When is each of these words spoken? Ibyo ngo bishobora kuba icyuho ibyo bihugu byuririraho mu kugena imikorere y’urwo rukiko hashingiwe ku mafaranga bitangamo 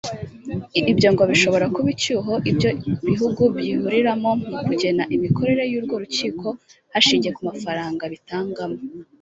Ibyo 0.91 1.07
ngo 1.13 1.23
bishobora 1.31 1.65
kuba 1.75 1.87
icyuho 1.95 2.33
ibyo 2.49 2.69
bihugu 3.07 3.41
byuririraho 3.57 4.29
mu 4.51 4.59
kugena 4.67 5.03
imikorere 5.15 5.61
y’urwo 5.71 5.95
rukiko 6.01 6.47
hashingiwe 6.93 7.33
ku 7.37 7.41
mafaranga 7.49 8.03
bitangamo 8.13 8.77